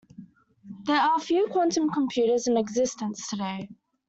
There 0.87 0.99
are 0.99 1.19
few 1.19 1.45
Quantum 1.51 1.91
computers 1.91 2.47
in 2.47 2.57
existence 2.57 3.27
today. 3.27 3.69